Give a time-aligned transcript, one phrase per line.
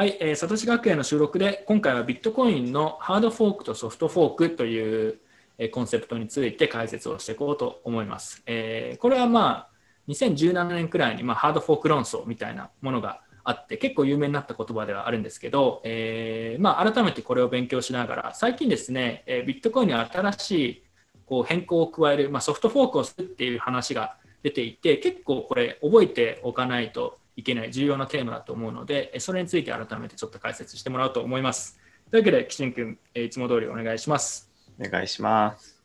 [0.00, 5.18] はい、えー、サトシ学園の収録で今回はビットコインのハードフォークとソフトフォークという、
[5.58, 8.42] えコンセプトについて解説をしていこうと思います。
[8.46, 9.70] えこれはまあ
[10.08, 20.82] 2017年くらいに、まあ、ハードフォーク論争みたいなものがあって結構有名になった言葉ではあるんですけど、えまあ、改めてこれを勉強しながら最近ですね、えビットコインに新しい
[21.26, 31.78] こう変更を加える、まあ、ソフトフォークをするっていう話が出ていて結構これ覚えておかないといけない重要なテーマだと思うのでえそれについて改めてちょっと解説してもらおうと思います。
[32.10, 34.50] というわけで、岸君、えーいつも通りお願いします。
[34.80, 35.80] お願いします。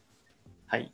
[0.65, 0.91] はい。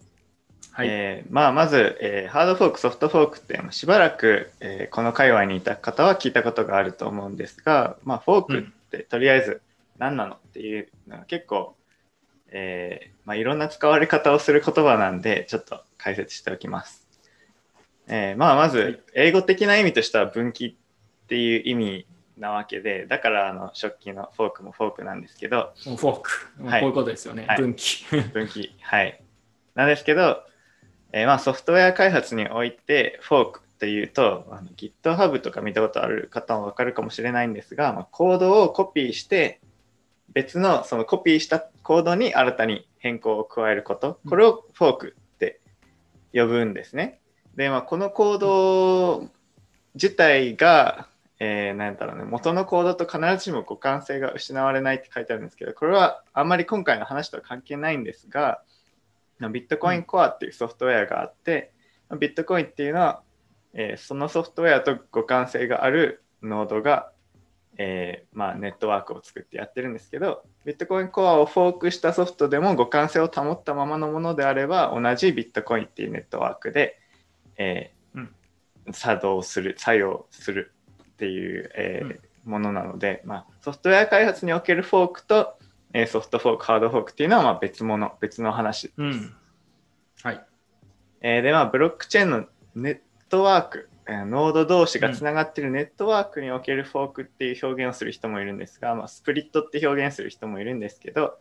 [0.74, 0.88] はい。
[0.90, 9.62] えーまあ、まず、えーハードフォーク、ソフトフォークってしばらく、えーこの界隈にいた方は聞いたことがあると思うんですが、まあ、フォークってとりあえず
[9.98, 11.76] 何なのっていうのは結構、
[12.52, 17.01] えーまあ、いろんな使われ方をする言葉なんでちょっと解説しておきます。
[18.12, 18.70] えーまあ、まはい。
[18.72, 20.78] ず英語的な意味としては分岐
[21.24, 26.30] っていう意味なわけでだからあの食器のフォークもフォークなんですけど、フォーク、
[26.62, 26.84] こはい。
[26.84, 27.46] ういうことですよね。
[27.48, 27.58] はい。
[27.58, 28.06] 分岐。
[28.34, 28.76] 分岐。
[28.82, 29.22] はい。
[29.76, 30.44] なんですけど、
[31.14, 39.60] えーまあ、ソフトウェア開発においてフォークというとあの GitHub とか見たことある方もわかるかもしれないんですが、まあ、コードをコピーして
[40.34, 44.20] 別のそのコピーしたコードに新たに変更を加えること。
[44.28, 45.60] これをフォークって
[46.34, 47.21] 呼ぶんですね。
[47.56, 49.30] で、まあ、このコード
[49.96, 51.08] 自体が、
[51.40, 58.62] えーなんだろうね、元のコードと必ずしも互換性が失われないって書いてあるんですけど、これはあんまり今回の話とは関係ないんですが、
[59.52, 61.72] ビットコインコアっていうソフトウェアがあって、
[62.20, 63.24] ビットコインっていうのは、
[63.74, 67.12] えーそのソフトウェアと互換性があるノードが、
[67.78, 77.01] えーまあ、ネットワークを作ってやってるんですけど、ビットコインコアをフォークしたソフトでも互換性を保ったままのものであれば、同じビットコインっていうネットワークで、
[77.62, 78.36] えーうん
[78.94, 80.74] 作動する、作用する
[81.04, 85.60] っていう、えーうんものなので、まあ、ソフトウェア開発におけるフォークと、
[85.94, 88.94] えーソフトフォーク、ハードフォークっていうのはまあ別物、別の話です。
[88.98, 89.36] うん。
[90.24, 90.46] はい。
[91.22, 93.00] えーで、まあ、ブロックチェーンのネッ
[93.30, 101.38] トワーク、えーノード同士がつながっているネットワークにおけるフォークっていう表現をする人もいるんですが、まあ、スプリットって表現する人もいるんですけど、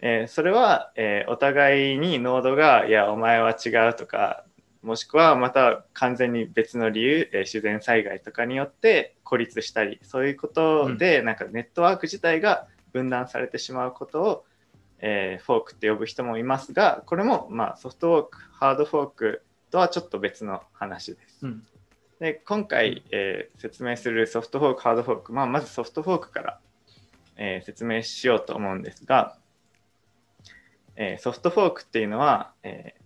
[0.00, 4.46] えーそれは、えーお互いにノードが、いや、お前は違うとか、
[4.84, 14.44] もしくはまた完全に別の理由、えー自然災害とかによって孤立したり、そういうことで、なんかネットワーク自体が分断されてしまうことを、
[14.98, 21.46] えーフォークって呼ぶ人もいますが、これも、まあ、ソフトフォーク、ハードフォークとはちょっと別の話です。
[21.46, 21.66] うん。
[22.20, 26.58] で今回、えー説明するソフトフォーク、ハードフォーク、まあ、まずソフトフォークから、
[27.36, 29.38] えー説明しようと思うんですが、
[30.96, 33.03] えーソフトフォークっていうのは、えーえー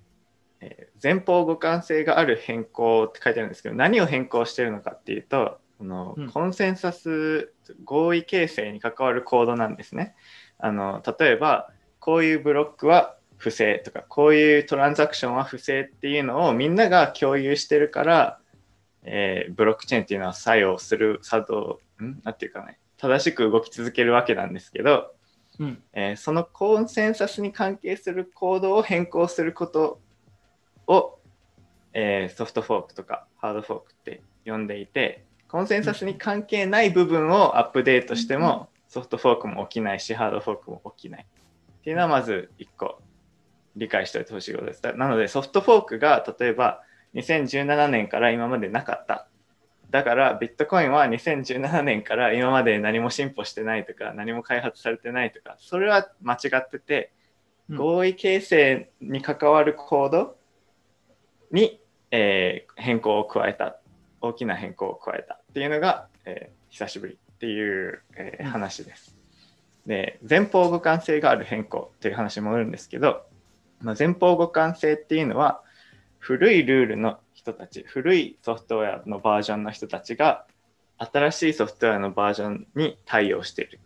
[1.03, 7.53] 前方互換性がある変更って書いてあるんですけど何を変更してるのかっていうとこのうんコンセンサス
[7.85, 10.15] 合意形成に関わるコードなんですね。
[10.59, 11.71] あの例えば
[12.01, 18.39] こういうブロックは不正とかこういうトランザクションは不正っていうのをみんなが共有してるから、
[19.05, 22.21] えーブロックチェーンっていうのは作用する作動ん？
[22.25, 25.13] なんていうかね正しく動き続けるわけなんですけど、
[25.61, 25.83] うん。
[25.93, 30.01] えーそのコンセンサスに関係するコードを変更すること
[30.88, 31.19] を、
[31.93, 43.00] えーソフトフォークとかハードフォークって呼んでいてコンセンサスに関係ない部分をアップデートしてもソフトフォークも起きないしハードフォークも起きないっていうのはまず1個
[43.76, 44.82] 理解しておいてほしいことです。
[44.97, 46.82] なのでソフトフォークが例えば
[47.15, 49.28] 2017年から今までなかった。
[49.91, 57.12] だからビットコインは2017年から今まで何も進歩してないとか何も開発されてないとかそれは間違ってて
[57.70, 57.76] うん。
[57.76, 60.38] 合意形成に関わるコード
[61.53, 63.81] に、えー変更を加えた。
[64.21, 68.51] 大きな変更を加えたっていうのが、えー久しぶりっていう、えーうん。
[68.51, 69.19] 話です。
[69.87, 73.25] で前方互換性がある変更っていう話に戻るんですけど、
[73.81, 75.63] まあ、前方互換性っていうのは
[76.19, 80.45] 古いルールの人たち古いソフトウェアのバージョンの人たちが
[80.99, 83.81] 新しいソフトウェアのバージョンに対応している、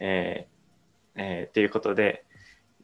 [0.00, 2.24] えーえーっていうことで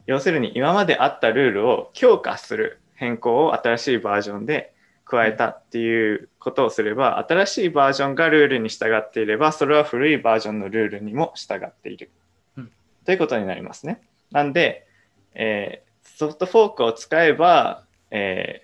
[0.07, 4.73] 要するに今まであったルールを強化する変更を新しいバージョンで
[5.05, 12.11] 加えたっていうことをすれば新しいバージョンがルールに従っていればそれは古いバージョンのルールにも従っている、
[12.57, 12.71] うん。
[13.05, 14.01] ということになりますね。
[14.31, 14.87] なんで、
[15.35, 15.85] えー
[16.17, 18.61] ソフトフォークを使えば、え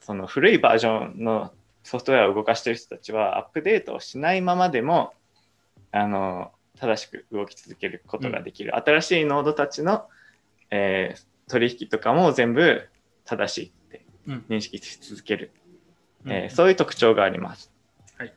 [0.00, 1.52] ーその古いバージョンの
[1.84, 5.12] ソフトウェアを動かしている人たちはアップデートをしないままでも
[5.92, 10.06] あの正しく動き続けることができる、新しいノードたちの、
[10.70, 12.88] えー取引とかも全部
[13.30, 14.44] 正しいってうん。
[14.48, 15.52] 認識し続ける、
[16.24, 17.72] うんえーそういう特徴があります。
[18.18, 18.34] はい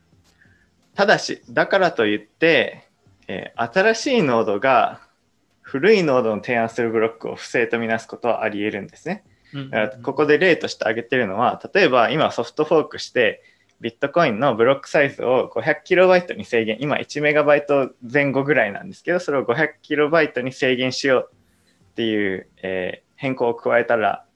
[0.94, 2.88] ただし、だからといって、
[3.26, 5.00] えー新しいノードが
[5.62, 9.24] 古いノードの提案するブロックを不正とみなすことはあり得るんですね。
[9.52, 13.42] うんだからここで例として挙げてるのは、例えば今ソフトフォークして、
[13.80, 24.26] ビットコインのブロックサイズを 500KB に制限、今 1MB 前後ぐらいなんですけど、それを 500KB に制限しようっていう、えー変更を加えたら、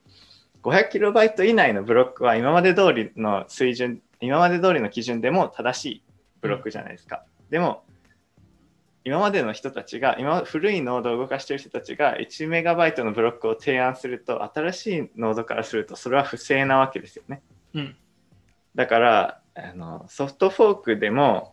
[0.62, 6.02] 500KB 以内のブロックは今まで通りの水準、今まで通りの基準でも正しい
[6.40, 7.24] ブロックじゃないですか。
[7.50, 7.84] でも、
[9.04, 17.42] 今までの人たちが、今古いノードを動かしている人たちが 1MB のブロックを提案すると、新しいノードからするとそれは不正なわけですよね。
[17.74, 17.96] うん
[18.78, 21.52] だからあのソフトフォークでも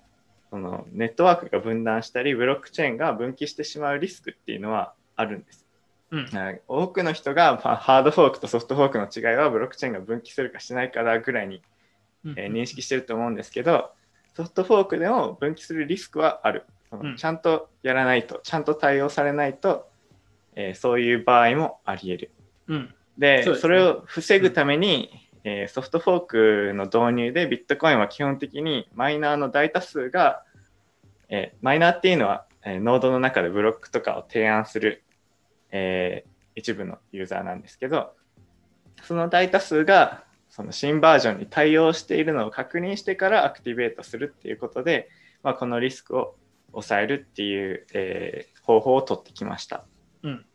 [0.52, 5.65] そのネットワークが分断したりブロックチェーンが分岐してしまうリスクっていうのはあるんです。
[6.12, 6.26] うん。
[6.28, 6.62] はい。
[6.68, 11.62] 多くの人がまあハードフォークとソフトフォークの違いはブロックチェーンが分岐するかしないかだぐらいに、
[12.24, 12.36] うん。
[12.38, 13.92] えー認識してると思うんですけど
[14.36, 16.66] ソフトフォークでも分岐するリスクはある。
[16.90, 17.16] そのうん。
[17.18, 19.90] ちゃんとやらないとちゃんと対応されないと、
[20.56, 22.32] えーそういう場合もあり得る。
[22.68, 22.94] うん。
[23.18, 25.10] でそそれを防ぐために、
[25.44, 30.44] えーソフトフォークの導入でビットコインは基本的にマイナーの大多数が、
[31.30, 35.04] えーマイナーっていうのは、えーノードの中でブロックとかを提案する、
[35.72, 38.14] えー一部のユーザーなんですけど
[39.04, 45.10] その大多数がその新バージョンに対応しているのを確認してからアクティベートするっていうことで、
[45.44, 46.36] まあ、このリスクを
[46.72, 49.86] 抑えるっていう、えー方法を取ってきました。
[50.24, 50.46] うん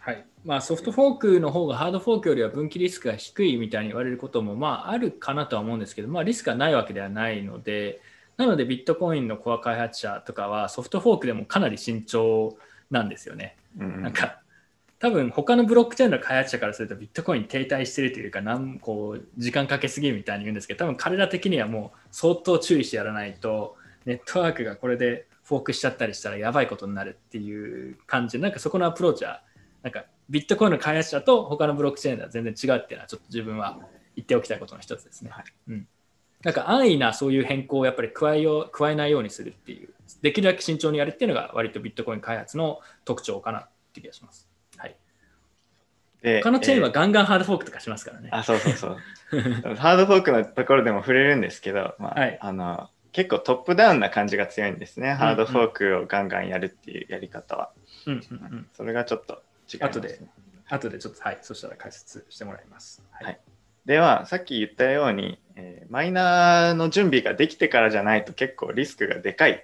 [0.00, 8.00] はいまあ、ソフトフォークの方がハードフォークよりは分岐リスクが低いみたいに言われることもまああるかなとは思うんですけど、まあ、リスクがないわけではないので
[8.38, 12.56] なのでビットコインのコア開発者とかはソフトフォークでもかなり慎重
[12.90, 13.56] なんですよね。
[13.78, 14.42] うんなんか
[14.98, 23.76] 多分他のブロックチェーンの開発者からするとビットコイン停滞してるというかなんこう時間かけすぎみたいに言うんですけど多分彼ら的にはもう相当注意してやらないと
[24.06, 28.38] ネットワークがこれでフォークしちゃったりしたらやばいことになるっていう感じ。
[28.38, 29.42] でなんかそこのアプローチは
[29.82, 33.80] なんかビットコインの開発者と他のブロックチェーンでは全然違うっていうのはちょっと自分は
[34.14, 35.30] 言っておきたいことの一つですね。
[35.30, 35.44] はい。
[35.68, 35.88] うん、
[36.44, 39.88] なんか安易なそういう変更をやっぱり加えよう加えないようにするっていう
[40.20, 44.48] できるだけ慎重にやるっていうのが割とビットコイン開発の特徴かなって気がします。
[44.76, 44.96] はい、
[46.22, 48.28] で他のチェーンえはガンガンハードフォークとかしますからね。
[48.32, 48.96] あそうそうそう
[49.76, 57.70] ハードフォークのところでも触れるんですけど、まあはいあの結構トップダウンな感じが強いんですね、ハードフォークをガンガンやるっていうやり方は。
[58.06, 58.68] うんうんうん。
[58.72, 59.42] それがちょっと
[59.72, 60.00] 違います、ね。
[60.00, 60.20] 後で
[60.68, 63.02] 後でちょっとはい、そしたら解説してもらいます。
[63.12, 63.24] はい。
[63.26, 63.40] はい
[63.84, 69.60] では、さっき言ったように、えーマイナーの準備ができてからじゃないと結構リスクがでかいうん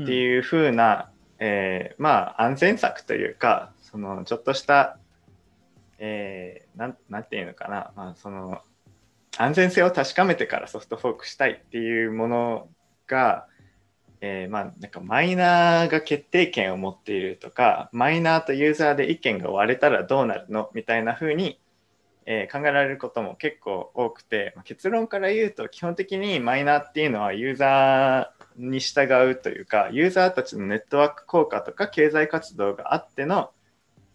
[0.00, 4.98] っていう風な、えーまあ安全策というか、そのちょっとした、
[5.98, 8.60] えーなんなんていうのかな、まあ、その
[9.38, 12.68] 安全性を確かめてからソフトフォークしたいっていうもの
[13.06, 13.46] が、
[14.20, 20.70] えーまあなんかマイナーが決定権を持っているとか、マイナーとユーザーで意見が割れたらどうなるの？
[20.74, 21.60] みたいな風に、
[22.24, 33.50] えー考えられることも結構多くて、まあ結論から言うと基本的にマイナーっていうのはユーザーに従うというかユーザーたちのネットワーク効果とか経済活動があっての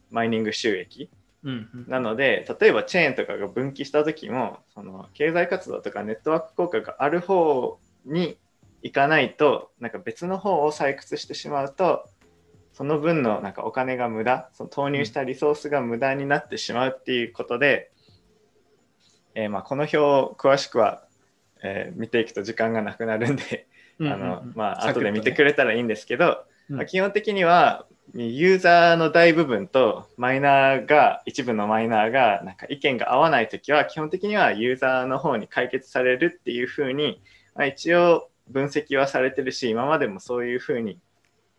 [0.10, 1.10] マイニング収益
[1.44, 1.86] うんうん。
[1.88, 8.38] なので例えばチェーンとかが分岐した時もその経済活動とかネットワーク効果がある方に
[8.84, 12.06] 行かないとなんか別の方を採掘してしまうと
[12.74, 17.92] その分のなんかお金が無駄その投入したリソースが無駄になってしまうっていうことで、
[19.36, 21.04] えーまあこの表を詳しくは、
[21.64, 23.71] えー見ていくと時間がなくなるんで、うんうん
[24.02, 26.78] あのうんまあ後で見てれくれたらいいんですけど、うん。
[26.78, 37.22] まあ、基本的にはユーザーの大部分とマイナーが一部のマイナーがなんか意見が合わないときは基本的にはユーザーの方に解決されるっていうふうに、
[37.56, 41.00] まあ、一応分析はされてるし今までもそういうふうに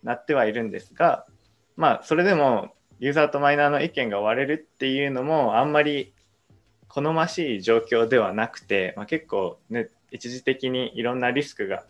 [0.03, 1.25] なってはいるんですが
[1.77, 6.13] まあそれでもユーザーとマイナーの意見が割れるっていうのもあんまり
[6.89, 11.85] 好ましい状況ではなくて、まあ、結構ね一時的にいろんなリスクが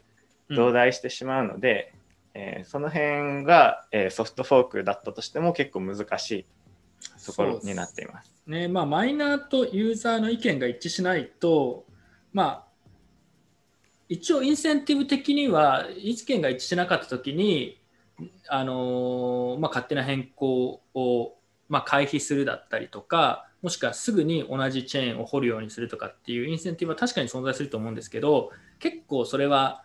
[0.55, 1.95] 増大してしまうので、
[2.35, 6.47] えーその辺が、えーソフトフォークだったとしても結構難しい
[7.25, 8.33] ところになっています。
[8.47, 11.85] ねまあ、マイナーとユーザーの意見が一致しないと、
[12.33, 12.73] まあ、
[14.09, 17.81] 一応インセンティブ的には意見が一致しなかったときに、
[18.49, 21.35] あのーまあ、勝手な変更を、
[21.69, 29.85] まあ、回避するだったりとかもしくはすぐに同じチェーンを掘るようにするとかっていうインセンティブは確かに存在すると思うんですけど結構それは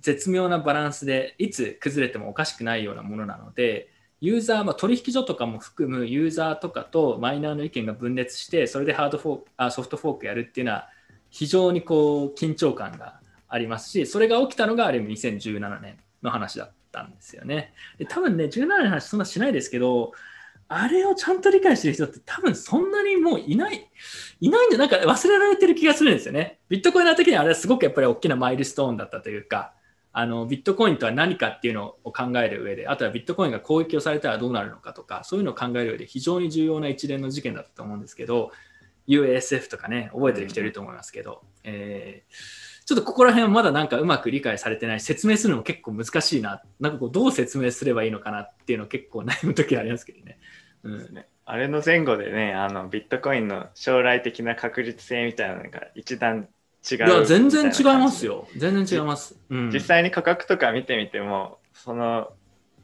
[0.00, 3.88] 絶妙なバランスでいつ崩れてもおかしくないようなものなので
[4.20, 10.88] ユーザー、まあ、取引所とかも含むユーザーとかとマイナーの意見が分裂してそれでハードフォーあソフトフォークやるっていうのは
[11.30, 17.72] 非常にこう緊張感がありますし、それが起きたのがあれ2017年の話だったんですよね。
[17.98, 20.12] で多分ね、17年の話そんなしないですけど、
[20.68, 23.88] あれをちゃんと理解してる人って多分そんなにもういない、
[24.40, 26.58] いないんで、なんか忘れられてる気がするんですよね。
[26.68, 29.72] ビットコインの時にあれはすごくやっぱり大きなマイルストーンだったというか、
[30.12, 38.50] あのビットコインとは何かっていうのを考える上で、あとはビットコインが攻撃をされたらどうなるのかとか、そういうのを考える上で非常に重要な一連の事件だったと思うんですけど、
[39.08, 50.38] UASF とかね、覚えてる人いると思いますけど、えー、ちょっとここら辺はまだなんかうまく理解されてない、説明するのも結構難しいな、なんかこうどう説明すればいいのかなっていうの結構悩む時ありますけどね。
[50.86, 56.48] うあれの前後でね、あのビットコインの将来的な確実性みたいなのが一段
[56.90, 58.48] 違ういや全然違いますよ。
[58.56, 62.32] 全然違います、うん、実際に価格とか見てみてもその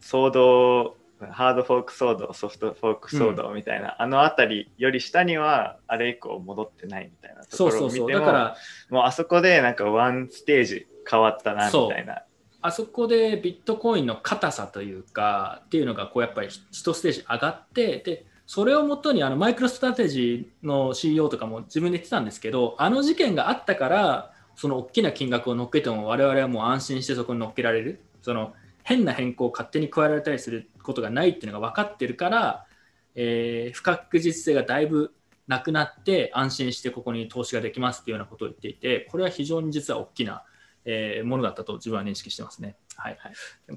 [0.00, 0.97] 騒動
[1.30, 8.56] ハードフォーク騒動ソフトフォーク騒動みたいな、うん、あの辺りより下にはあれ以降戻ってないみたいなところを見てもだから
[8.90, 12.25] もうあそこでなんかワンステージ変わったなみたいな
[12.62, 28.00] あそこでビットコインの硬さというかっていうのがこうやっぱり一ステージ上がってでそれをもとにあのマイクロストラテジーの CEO とかも自分で言ってたんですけどあの事件があったからその大きな金額を乗っけても我々はもう安心してそこに乗っけられる。
[28.23, 28.54] その
[28.85, 32.66] 変な変更を勝手に加えられたりすることがないっていうのが分かってるから、
[33.14, 35.14] えー、不確実性がだいぶ
[35.47, 40.45] なくなって安心してここに投資ができますっていうようなことを言っていてこれは非常に実は大きな、
[40.84, 42.76] えー、ものだったと自分は認識してますね。
[42.96, 43.18] はい、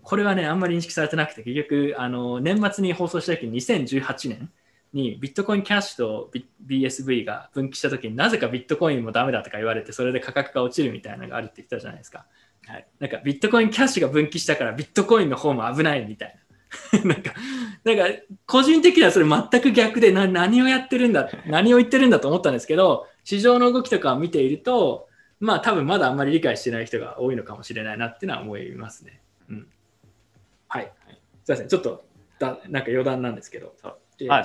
[0.01, 4.51] これはねあんまり認識されてなくて結局あの年末に放送した時に2018年
[4.93, 6.31] にビットコインキャッシュと
[6.65, 12.25] BSV が分岐したときになぜかビットコインもダメだとか言われてそれで価格が落ちるみたいなのがあるって言ったじゃないですか。
[12.67, 16.45] はい、なんかビットコインキャッシュが分岐したからビットコインの方も危ないみたいな。
[17.05, 17.33] なんか、
[17.83, 18.03] なんか
[18.45, 25.04] 個人的にはそれ全く逆でな何をやってるんだ、何を言ってるんだと思ったんですけど、市場の動きとかを見ていると、
[25.39, 29.22] まあ多分まだあんまり理解してない人が多いのかもしれないなっていうのは思いますね。
[29.50, 29.68] うん。
[30.68, 30.92] はい。
[31.44, 32.06] すいません、ちょっと
[32.39, 33.75] だなんか余談なんですけど。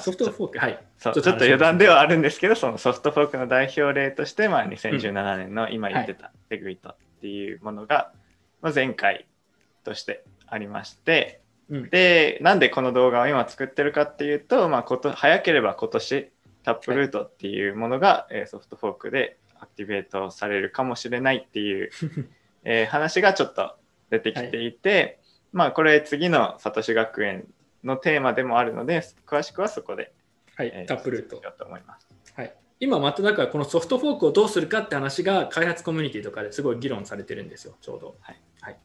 [0.00, 0.84] ソフトフォーク、はい。
[0.98, 8.12] ちょっと余談ではあるんですけど、そのソフトフォークの代表例として、まあ、2017年の今言ってたペグイットっていうものが、
[8.62, 9.26] まあ、前回
[9.84, 16.30] としてありまして、うん、で、なんでこの動画を今作ってるかっていうと、まあ、こと早ければ今年、
[16.64, 21.90] タップルートっていうものが、はい、ソフトフォークでアクティベートされるかもしれないっていう
[22.64, 23.74] えー、話がちょっと
[24.10, 25.18] 出てきていて、はい、
[25.52, 27.46] まあこれ次のサトシ学園
[27.84, 30.12] のテーマでもあるので、詳しくはそこで、
[30.56, 31.36] はい、えー、タップルート。
[31.36, 32.08] と思います。
[32.34, 38.16] はい、今まただからこのソフトフォークをどうするかって話が開発コミュニティとかですごい議論されてるんですよ、ちょうど。
[38.20, 38.40] はい。
[38.60, 38.78] はい、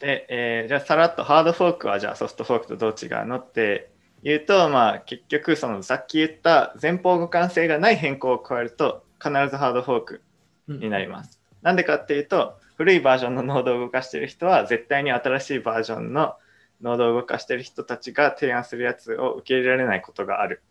[0.00, 3.91] で、えー、じゃあさらっとハードフォークはじゃあソフトフォークとどう違うのって
[4.22, 10.22] 言うと、まあ結局そのさっき言った前方互換性がない変更を加えると必ずハードフォーク
[10.68, 11.40] になります。
[11.62, 16.34] な、うんでかっていうと古いバージョンのノードを動かしている人は絶対に新しいバージョンの
[16.82, 20.62] ノードを動かしてる人たちが提案するやつを受け入れられないことがある。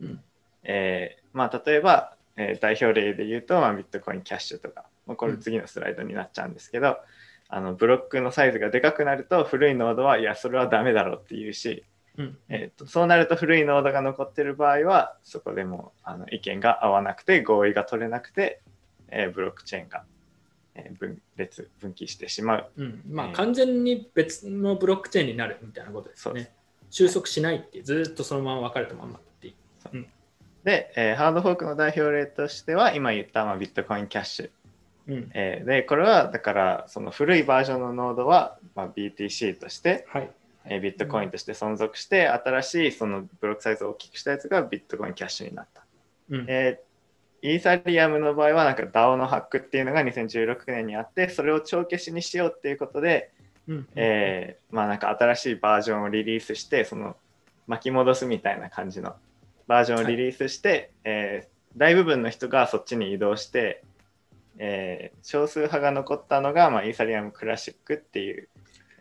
[0.00, 0.20] うん
[0.62, 6.96] えーまあ、例えば、えー、代表例で言うと、まあ、ビットコインキャッシュとか、まあ、これ次のスライドになっちゃうんですけど、うん、
[7.48, 11.84] あのブロックのサイズがでかくなると古いノードはいやそれはダメだろうっていうし、
[12.18, 12.38] うん。
[12.48, 18.60] えーと、そうなると古いノードが残ってる場合はそこでもあの意見が合わなくて合意が取れなくて、
[19.08, 20.04] えー、ブロックチェーンが
[20.98, 23.02] 分裂分岐してしまう、うん。
[23.08, 26.52] まあ、完全に別のブロックチェーンになるみたいなことですね。
[26.90, 29.54] 収束しないってずっとそのまま分かれたままっていう、
[29.92, 29.96] う。
[29.96, 30.06] ん、
[30.64, 34.50] で、えー、ハードフォークの代表例としては今言った、まあ、ビットコインキャッシュ、
[35.08, 35.30] うん。
[35.34, 40.30] えー、でこれはだからその古いバージョンのノードは、まあ、BTC として、はい
[40.64, 45.84] えー、ビットコインとして存続して、うん、新しいそのブロックサイズを大きくしたやつがビットコインキャッシュになった、
[46.30, 46.44] うん。
[46.48, 46.90] えー
[47.42, 53.30] イーサリアムの場合はなんか DAO のハックっていうのが2016年にあってそれを帳消しにしようっていうことで、
[53.66, 53.88] うん。
[53.96, 57.16] えー、まあなんか新しいバージョンをリリースしてその
[57.66, 59.14] 巻き戻すみたいな感じの
[59.66, 63.82] バージョンをリリースして、はい、えー、大部分の人がそっちに移動して、
[64.58, 68.48] えー、少数派が残ったのが、まあ、イーサリアムクラシックっていう、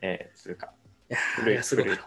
[0.02, 0.72] えー、通貨
[1.38, 2.06] 古い古い方。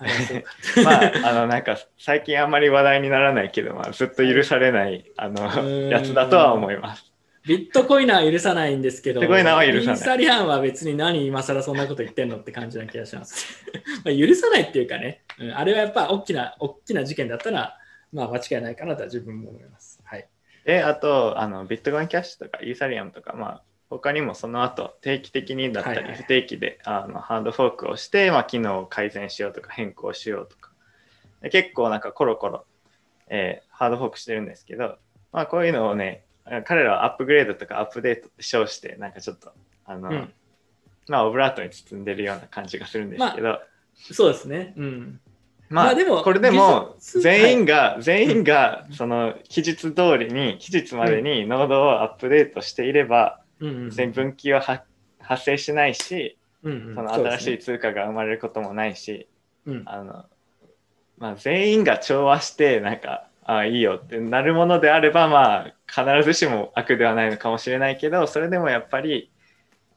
[0.84, 7.14] まあ、あの、なんか、最近あんまり話題にならないけど、まあ、ずっと許されない、あの、やつだとは思います。
[7.46, 9.96] ビットコイナーは許さないんですけど、ビットコイナーは許さない。
[9.96, 13.66] インサリアンは別に何今更そんなこと言ってんのって感じな気がします。
[14.04, 17.76] まあ許さないっていうかね、うん、あれはやっぱ大きな、大きな事件だったら、
[18.12, 20.00] まあ間違いないかなとは自分も思います。
[20.04, 20.26] はい。
[20.64, 30.70] で、あと、あのビットコインキャッシュとかイーサリアムとか、まあ、他にもその後定期的にだったり不定期で、あのハードフォークをして、まあ、機能を改善しようとか変更しようとか。
[31.50, 32.64] 結構なんかコロコロ、
[33.28, 34.96] えー、ハードフォークしてるんですけど、
[35.32, 36.24] まあ、こういうのをね
[36.64, 39.52] 彼らはアップグレードとかアップデートって称してなんかちょっと
[39.84, 40.32] あの、うん。
[41.08, 43.60] まあオブラートに包んでるような感じがするんですけど、
[43.94, 44.74] そうですね。
[44.76, 45.20] うん。
[45.68, 54.84] まあ、まあでもこれでも全員が、全員がその期日通りに期日までにノードをアップデートしていれば、うんうん全分岐はは
[55.20, 56.94] 発生しないし、うんうん。
[56.94, 59.26] その新しい通貨が生まれることもないし、
[59.66, 59.82] うん。
[59.86, 60.24] あの
[61.18, 69.30] まあ、全員が調和してなんかああいいよってなるものであればまあ必ずしも悪ではないのかもしれないけどそれでもやっぱり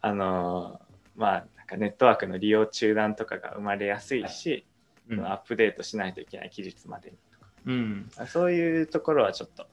[0.01, 0.79] あの
[1.15, 4.65] まあなんかネットワークの利用中断とかが生まれやすいし、
[5.09, 5.25] うん。
[5.25, 7.17] アップデートしないといけない期日までに
[7.65, 8.09] うん。
[8.27, 9.65] そういうところはちょっと、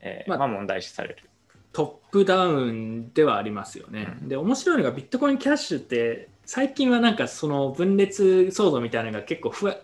[0.00, 1.29] えーまあまあ、問題視される。
[1.72, 4.16] トップダウンではありますよね。
[4.22, 9.76] で、面白いのがビットコインキャッシュって、最近はなんかその分裂騒動みたいなのが結構ふわ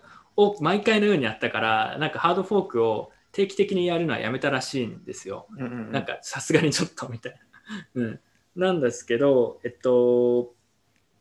[0.59, 5.47] 毎回のようにあったから、なんかハードフォークを定期的にやるのはやめたらしいんですよ。
[5.51, 7.39] うんうんうんなんかさすがにちょっとみたいな。
[7.95, 8.19] うん、
[8.55, 10.53] なんですけど、えっと、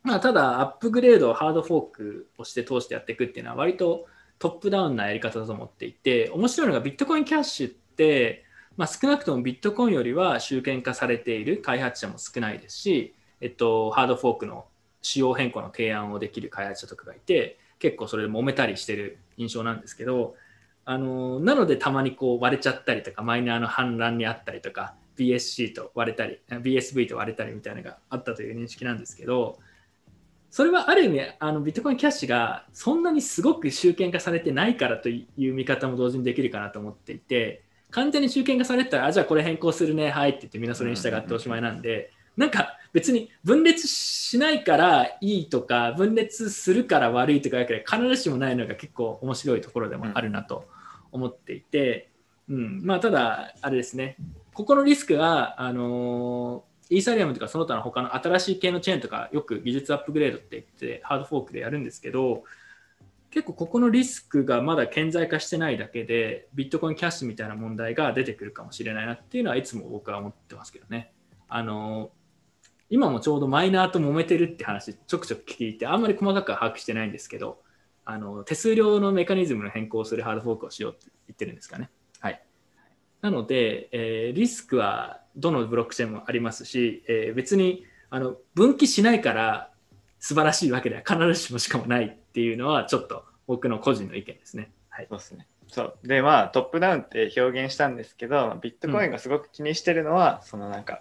[0.03, 4.07] まあ、ただアップグレードをハードフォークをして通してやっていくっていうのは割と
[4.39, 8.46] トップダウンなやり方だと思っていて、面白いのがビットコインキャッシュって、
[8.77, 14.67] まあ、少なくともビットコインよりは集権化されている開発者も少ないですし、えっと、ハードフォークの
[15.03, 20.35] 仕様変更の提案をできる開発者とかがいて、結構それで揉めたりしてる印象なんですけど、
[20.85, 29.59] あのなのでたまにこう割れちゃったりとか、マイナーの反乱にあったりとか、BSC と割れたり、BSV と割れたりみたいなのがあったという認識なんですけど、
[30.51, 50.67] それはある意味あのビットコインキャッシュがそんなにすごく集権化されてないからという見方も同時にできるかなと思っていて完全に集権化されてたらあじゃあこれ変更するねはいって言ってみんなそれに従っておしまいなんでなんか別に分裂しないからいいとか分裂するから悪いとかだけ必ずしもないのが結構面白いところでもあるなと
[51.13, 52.09] 思っていて、
[52.49, 52.81] うん。
[52.85, 54.17] まあ、ただあれですね。
[54.55, 62.45] ここのリスクはあのーイーサリアムとかその他の他の新しい系のチェーンとかよく技術アップグレードって言ってハードフォークでやるんですけど
[63.31, 71.13] 結構ここのリスクがまだ顕在化してないだけでビットコインキャッシュみたいな問題が出てくるかもしれないなっていうのはいつも僕は思ってますけどね。
[71.49, 72.11] あの
[72.89, 77.59] 今もちょうどマイナーと揉めてるって話ちょくちょく聞いてあんまり細かく把握してないんですけど
[78.05, 81.91] あの手数料のメカニズムの変更をするハードフォークをしようって言ってるんですかね。
[82.21, 82.41] はい、
[83.21, 89.71] なので、えーリスクはどのブロックチェーンもありますし、えー別にあの分岐しないから
[90.21, 94.71] 素晴らしいわけでは必ずしもしかもないっていうのはちょっと僕の個人の意見ですね。
[94.91, 95.47] はい、そうですね。
[95.69, 95.99] そう。
[96.07, 101.01] で、まあ、トップダウンって表現したんですけど、ビットコインがすごく気にしてるのは、そのなんか、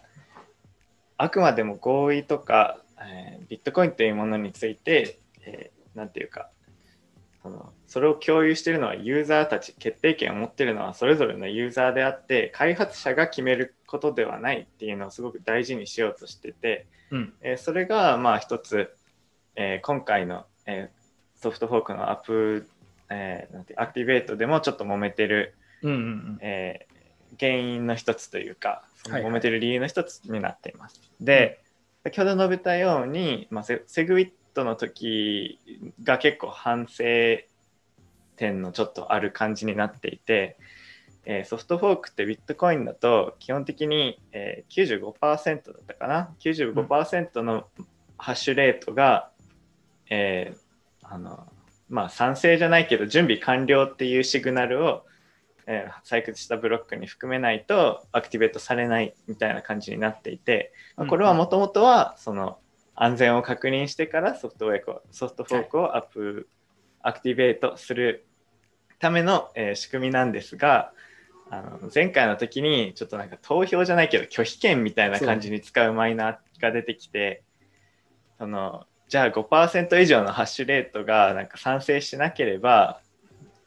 [1.17, 6.49] あくまでも合意とか、えービットコインというものについて、えーなんていうか、
[7.43, 18.95] そのそれを共有しているのはユーザーたち、決定権を持っているのはそれぞれのユーザーであって、開発者が決めることではないっていうのをすごく大事にしようとしてて、うんえーそれがまあ一つ、
[19.57, 21.04] えー今回の、えー
[21.45, 22.67] ソフトフォークのアップ、
[23.11, 25.53] えーなんてアクティベートでもちょっと揉めてる、
[25.83, 26.37] うんうんうん。
[26.41, 26.95] えー
[27.37, 29.23] 原因の一つというか、そのはい。
[29.23, 31.01] はい揉めてる理由の一つになっています。
[31.19, 31.59] で、
[32.03, 35.59] 先ほど述べたように、まあ、セセグウィットの時
[36.03, 37.03] が結構反省
[38.37, 40.57] 点のちょっとある感じになっていて、
[41.25, 47.65] えーソフトフォークってビットコインだと基本的に、えー、95%だったかな？95%の
[48.17, 49.29] ハッシュレートが、
[50.09, 50.64] えー
[51.09, 51.47] あの
[51.89, 55.05] まあ賛成じゃないけど準備完了っていうシグナルを、
[55.67, 62.59] えー採掘したブロックに含めないとアクティベートされないみたいな感じになっていて、まあこれはもともとはその
[62.95, 66.47] 安全を確認してからソフトウェアをソフトフォークをアップ、
[67.01, 68.25] アクティベートする
[68.99, 70.91] ための、えー仕組みなんですが
[71.49, 77.43] あの前回の時にちょっとなんか投票じゃないけど拒否権みたいな感じに使うマイナーが出てきて
[78.39, 82.99] そのじゃあ5%以上のハッシュレートがなんか賛成しなければ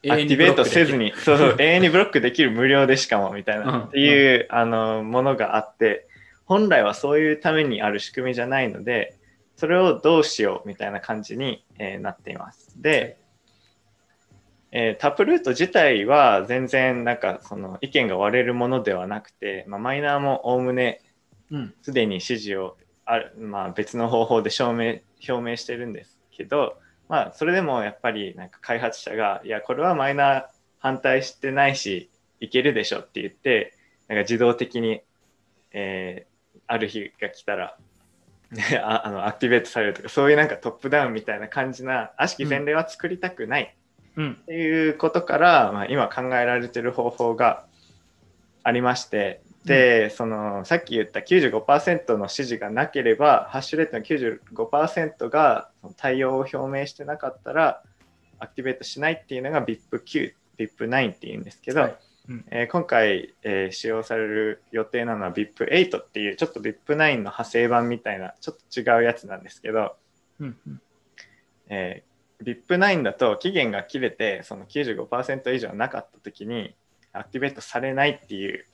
[0.07, 3.67] アクティベートせずに、そうそう、 永遠にブロックできる無料でしかもみたいうん。
[3.67, 6.07] なっていう、あのものがあって、
[6.45, 9.15] 本来はそういうためにある仕組みじゃないので、
[9.57, 12.81] それをどうしようみたいな感じに、えーなっています。
[12.81, 13.19] で、
[14.71, 21.01] えータップルート自体は全然なんかその意見が割れるものではなくて、まあ、マイナーもおおむね
[21.51, 21.75] うん。
[21.83, 22.77] すでに支持を
[23.11, 26.77] ある、まあ、別の方法で証明表明してるんですけど、
[27.09, 30.45] まあ、それでもやっぱりなんか開発者がいやこれはマイナー
[30.79, 33.75] 反対してないしいけるでしょって言って
[34.09, 35.01] なんか自動的に、
[35.73, 37.77] えーある日が来たら
[38.53, 43.75] ね ああのアクティベートされるとかそういうなんかトップダウンみたいな感じな悪しき前例は作りたくない。
[44.17, 44.33] うん。
[44.33, 47.65] っていうことから、まあ、今考えられてる方法が
[48.63, 57.83] ありましてで、そのさっき言った95%の指示がなければ、ハッシュレートの95%が対応を表明してなかったら、
[58.39, 61.97] アクティベートしないっていうのが VIP9、VIP9 っていうんですけど、はい。
[62.29, 62.45] うん。
[62.51, 69.97] えー今回、えー使用される予定なのは VIP8 っていう、ちょっと VIP9 の派生版みたいな、ちょっと違うやつなんですけど、
[70.41, 70.81] うんうん。
[71.69, 72.09] えー
[72.41, 76.73] VIP9 だと期限が切れてその95%以上なかった時に
[77.13, 78.65] アクティベートされないっていう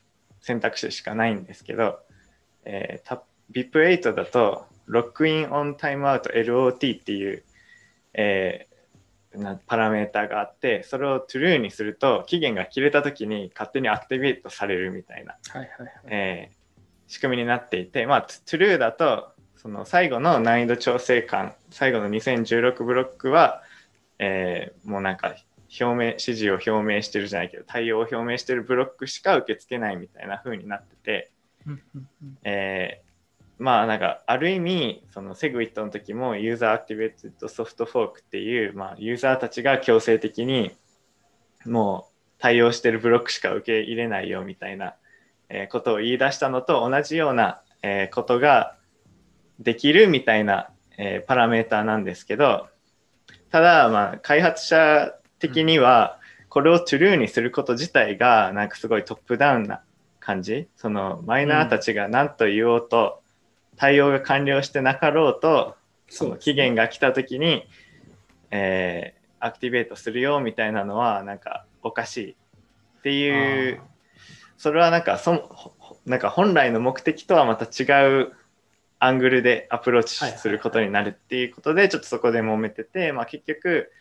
[0.44, 2.00] 選択肢しかないんですけど、
[2.66, 7.42] えーた VIP8 だとロックインオンタイムアウト LOT っていう、
[8.12, 8.74] えー
[9.38, 15.92] なパラメーターがあってそれを True にすると期限が切れた時に勝手にアクティベートされるみたいなはいはいはい。
[16.06, 16.64] えー
[17.06, 23.62] 仕組みになっていて、まあ、True だとその最後の難易度調整感最後の2016ブロックは、
[24.18, 25.34] えーもうなんか
[25.80, 31.30] 表明指示を表明してるじゃないけど対応を表明してるブロックしか受け付けないみたいな風になってて、
[32.44, 33.04] えー
[33.58, 40.72] まあなんかある意味その SegWit の時もユーザーアクティベートソフトフォークっていう、まあ、ユーザーたちが強制的に
[41.64, 44.96] もう対応してるブロックしか受け入れないよみたいな、
[45.48, 48.76] えーことを言い出したのと同じような、えーことが
[49.60, 52.66] できるみたいな、えーパラメーターなんですけど
[53.50, 55.14] ただまあ開発者
[55.48, 59.82] 的にはこれを true にすること自体がなんかすごいトップダウンな
[60.20, 60.68] 感じ？
[60.76, 63.20] そのマイナーたちが何と言おうと、
[63.76, 65.76] 対応が完了してなかろうと
[66.08, 67.66] その期限が来た時に、
[68.50, 73.82] えーアクティベートするよみたいなのはなんかおかしいっていう
[74.56, 75.76] それはなんかそ
[76.06, 77.84] なんか本来の目的とはまた違
[78.22, 78.32] う
[79.00, 83.92] アングルでアプローチすることになるっていうことでちょっとそこで揉めてて、まあ、結局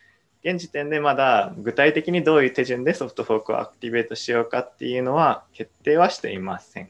[0.44, 6.90] 現時点でまだ具体的にどういう手順でソフトフォークをアクティベートしようかっていうのは決定はしていません。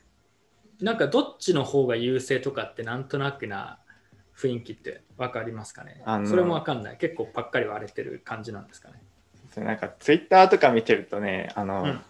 [0.81, 3.79] なんかどっちの方が優勢とかってなんとなくな
[4.35, 6.01] 雰囲気って分かりますかね？
[6.25, 6.97] それも分かんない。
[6.97, 9.63] 結構パッカリ割れてる感じなんですかね？
[9.63, 12.01] なんかツイッターとか見てるとねあの、うん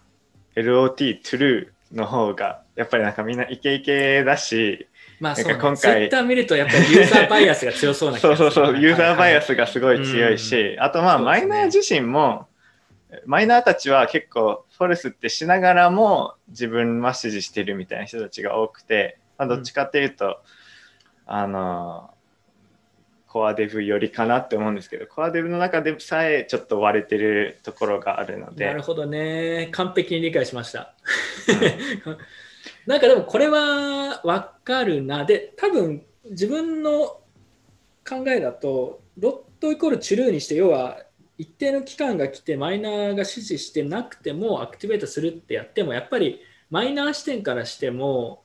[0.56, 4.86] LOT true の方がやっぱりなんかみんなイケイケだし
[5.20, 9.44] まあそう、今回ツイッター見るとやっぱりユーザーバイアスが強そうな気そうがする そうそうユーザーバイアス。
[9.44, 12.48] スがすごい強いし、あとまあマイナー自身も
[13.26, 20.40] マイナーたちは結構フォルスってしながらも自分は支持してるみたいな人たちが多くて、まあ、どっちかっていうと、
[21.26, 22.10] あの
[23.28, 29.68] コアデブよりかなって思うんですけどコアデブの中でさえちょっと割れてるところがあるのでなるほどね。
[29.72, 30.94] 完璧に理解しました。
[32.86, 35.24] なんかでもこれは分かるな。
[35.24, 37.20] で、多分自分の
[38.06, 40.98] 考えだと、ロットイコールチュルーにして、要は
[41.38, 48.42] 一定の期間が来てマイナーが指示してなくてもアクティベートするってやっても、やっぱりマイナー視点からしても、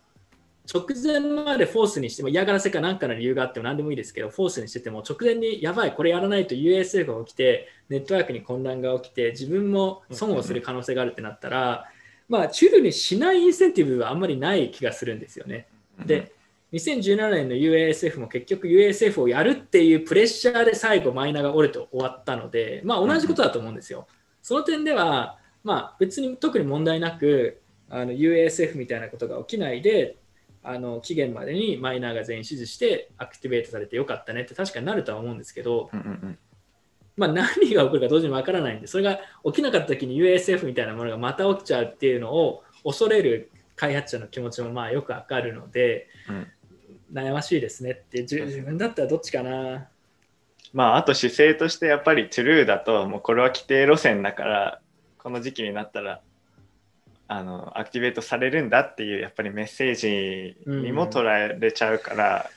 [0.71, 11.89] 直前までフォースにしても嫌がらせか何かの理由があっても何でもいいですけど、フォースにしてても直前にやばい、これやらないと USF が起きて、ネットワークに混乱が起きて、自分も損をする可能性があるってなったら、
[12.29, 15.67] まあ、チュルにしないインセンティブはあんまりない気がするんですよね。
[16.05, 16.31] で、
[16.71, 24.07] 2017年の UASF も結局 UASF をやるっていうプレッシャーで最後マイナーが折れて終わったので、まあ同じことだと思うんですよ。
[24.43, 30.17] その点では、まあ別に特に問題なく、あの UASF みたいなことが起きないで、
[30.61, 35.89] あの期限までにマイナーが全員指示してアクティベートされてよかったねって確かになるとは思うんですけど、
[37.19, 46.47] まあ、何が起こるか同時にわからないんで、それが起きなかった時に USF みたいなものがまた起きちゃうっていうのを恐れる開発者の気持ちもまあよくわかるので、うん。
[47.11, 49.87] 悩ましいですねって、自自分だったらどっちかな。
[50.73, 54.81] まああと姿勢としてやっぱり true だともうこれは規定路線だから
[55.17, 56.21] この時期になったら
[57.27, 62.49] あのアクティベートされるんだっていうやっぱりメッセージにも捉えれちゃうから、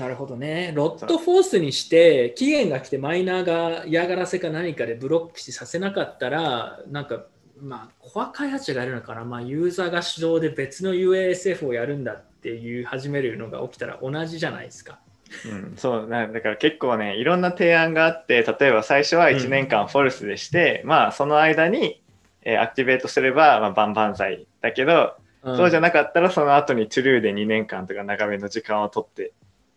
[0.00, 0.72] なるほどね。
[0.74, 7.24] ロットフォースにして、期限が来てマイナーが嫌がらせか何かでブロックさせなかったら、なんか、
[7.60, 14.98] まあ、コア開発者がやるのかな、まあ、ユーザーが主導で別の UASF をやるんだっていう始めるのが起きたら同じじゃないですか。
[15.44, 22.02] うん、そうなだから結構ねいろんな提案があって例えば最初は1年間フォルスでして、まあその間に、
[22.42, 29.32] えーアクティベートすれば、まあ、バンバン剤だけど、そうじゃななかったらその後に true で2年間とか長めの時間を取って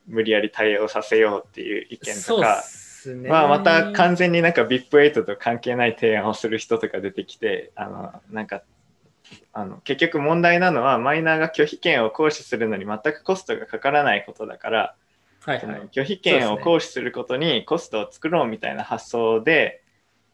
[0.08, 2.64] 無理やり対応させようっていう意見とか。
[3.16, 3.30] ね。
[3.30, 8.64] まあ、また完全になんか VIP8 と関係ない提案をする人とか出てきてあのなんか
[9.52, 14.96] あの結局問題なのはマイナーが拒否権を行使するのに全くコストがかからないことだから、
[15.42, 15.80] そはいはい。
[15.82, 19.82] の拒否権を行使することにコストを作ろうみたいな発想で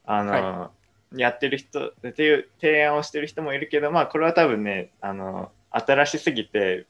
[0.06, 0.72] あの、は
[1.16, 6.86] やってる人っていう提案をしてる人もいるけどまあこれは多分ねあの新しすぎて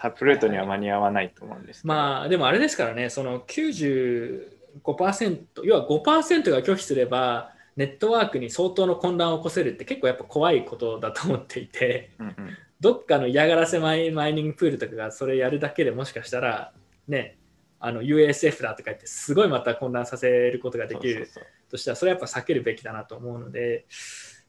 [0.00, 12.34] タップルートには間に合わないと思うんですまあでもあれですからね、その95%、要は5%が拒否すれば、ネットワークに相当の混乱を起こせるって結構やっぱ怖いことだと思っていて、うんうん。
[12.80, 16.72] どっかの嫌がらせマイマイニングプールとかがそれやるだけでもしかしたら、
[17.06, 17.36] ね、
[17.78, 21.44] あの USF だとか言ってすごいまた混乱させることができるそうそうそう。
[21.72, 23.84] としたらそれはやっぱ避けるべきだなと思うので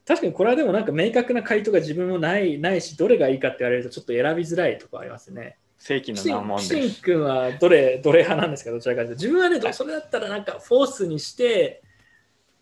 [0.08, 5.58] 確かにこれはでもなんか明確な回答が自分もないないしどれがいいかって言われるとちょっと選びづらいところありますね。
[5.78, 7.02] 正規の難問ンです。
[7.02, 8.72] 君はどれどれ派なんですか？
[8.72, 9.22] どちらかというと。
[9.22, 11.82] 自分はねどそれだったらなんかフォースにして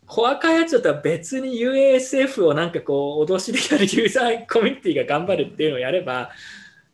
[0.05, 6.31] コア開発だったら別に UASF をなんかこう脅しでやるユーザーコミュニティが頑張るっていうのをやれば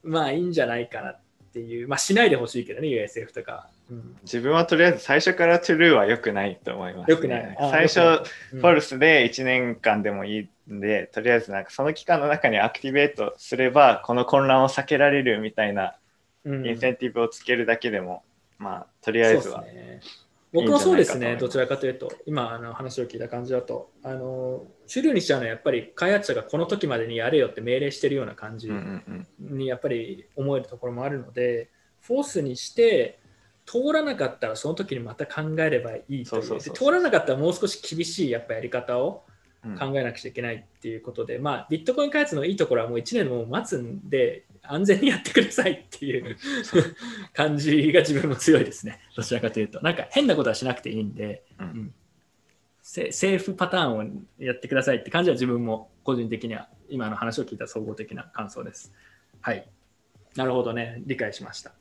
[0.03, 1.21] まあいいんじゃないかなっ
[1.53, 1.87] ていう。
[1.87, 3.74] まあしないでほしいけどね UASF とか、うん
[4.23, 7.55] 自分はとりあえず最初から true は良くないと思います、よくない。
[7.59, 7.99] あ最初、
[8.51, 15.95] フォルスで1年間でもいいんで、とりあえずなんかその期間の中にアクティベートすれば、この混乱を避けられるみたいな
[16.45, 16.65] うん。
[16.65, 18.23] インセンティブをつけるだけでも、
[18.57, 19.65] まあ、とりあえずは。
[20.53, 29.57] 僕もそうですね、どちらかというと、今あの話を聞いた感じだと、あの主流にしちゃうのはやっぱり開発者がこの時までにやれよって命令してるような感じうんうんうん。
[29.57, 31.69] にやっぱり思えるところもあるので、
[31.99, 33.19] フォースにして
[33.65, 39.25] 通らなかったらその時にまた考えればいいという通らなかったらもう少し厳しいやっぱやり方を
[39.65, 46.37] うん考えなくちゃいけないっていうことで、まあ、ビットコイン開発のいいところはもう1年も待つんで、安全にやってくださいっていう
[47.33, 48.99] 感じが自分も強いですね。
[49.15, 49.81] どちらかというと。
[49.81, 51.93] なんか変なことはしなくていいんで、うんうん
[52.87, 54.03] セセーフパターンを
[54.37, 58.93] やってくださいって感じは自分も個人的には今の話を聞いた総合的な感想です。
[59.41, 59.67] はい。
[60.35, 61.01] なるほどね。
[61.07, 61.73] 理解しました。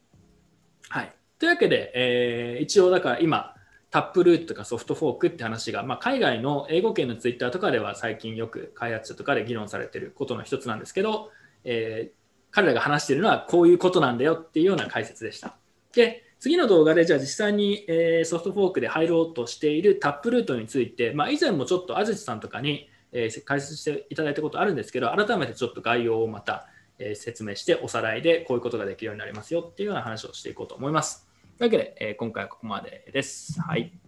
[0.88, 1.12] はい。
[1.38, 3.54] というわけで、えー一応だから今、
[3.90, 11.30] タップルートとかソフトフォークって話が、まあ、海外の英語圏のツイッターとかでは最近よく開発者とかで議論されてることの一つなんですけど、
[11.64, 15.56] えー彼らが話しているのはこういうことなんだよっていうような解説でした。
[15.92, 31.28] で、次の動画でじゃあ実際に、えソフトフォークで入ろうとしているタップルートについて、まあ、以前もちょっと安土さんとかに、え解説していただいたことあるんですけど、改めてちょっと概要をまた、え説明しておさらいでこういうことができるようになりますよっていうような話をしていこうと思います。
[31.58, 33.60] というわけで、え今回はここまでです。
[33.60, 34.03] はい。